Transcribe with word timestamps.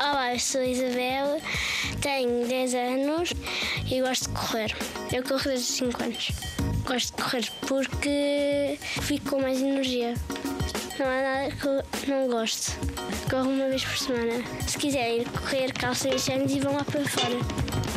Olá, 0.00 0.34
eu 0.34 0.40
sou 0.40 0.60
a 0.60 0.66
Isabel, 0.66 1.40
tenho 2.00 2.48
10 2.48 2.74
anos 2.74 3.32
e 3.88 4.00
gosto 4.00 4.28
de 4.28 4.34
correr. 4.34 4.76
Eu 5.12 5.22
corro 5.22 5.44
desde 5.44 5.70
os 5.70 5.76
5 5.76 6.02
anos. 6.02 6.32
Gosto 6.84 7.16
de 7.16 7.22
correr 7.22 7.50
porque 7.60 8.78
fico 8.80 9.30
com 9.30 9.42
mais 9.42 9.60
energia. 9.60 10.14
Não 10.98 11.06
há 11.06 11.22
nada 11.22 11.50
que 11.52 11.66
eu 11.66 11.82
não 12.08 12.28
gosto. 12.28 12.72
Corro 13.30 13.50
uma 13.50 13.68
vez 13.68 13.84
por 13.84 13.96
semana. 13.96 14.44
Se 14.66 14.78
quiserem 14.78 15.24
correr, 15.24 15.72
calcem 15.72 16.14
os 16.14 16.26
e 16.26 16.60
vão 16.60 16.72
lá 16.72 16.84
para 16.84 17.04
fora. 17.04 17.93